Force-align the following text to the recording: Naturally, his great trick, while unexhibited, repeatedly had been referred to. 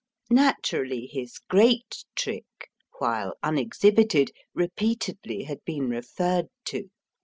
Naturally, 0.31 1.05
his 1.05 1.37
great 1.37 2.05
trick, 2.15 2.71
while 2.97 3.35
unexhibited, 3.43 4.31
repeatedly 4.55 5.43
had 5.43 5.63
been 5.63 5.89
referred 5.91 6.47
to. 6.65 6.89